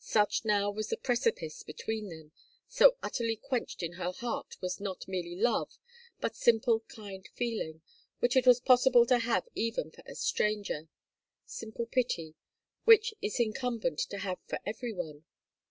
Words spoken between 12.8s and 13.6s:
which it is